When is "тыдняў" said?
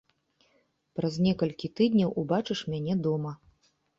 1.79-2.15